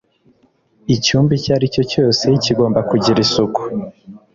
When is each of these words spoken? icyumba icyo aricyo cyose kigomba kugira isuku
icyumba 0.95 1.31
icyo 1.37 1.51
aricyo 1.55 1.83
cyose 1.91 2.25
kigomba 2.43 2.79
kugira 2.89 3.17
isuku 3.25 3.61